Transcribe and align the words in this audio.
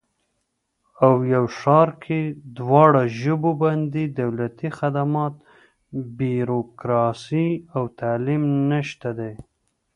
او 1.05 1.13
یو 1.33 1.45
ښار 1.59 1.89
کې 2.03 2.19
دواړه 2.57 3.03
ژبو 3.19 3.51
باندې 3.63 4.03
دولتي 4.21 4.69
خدمات، 4.77 5.33
بیروکراسي 6.17 7.49
او 7.75 7.83
تعلیم 7.99 8.43
نشته 8.71 9.09
دی 9.19 9.33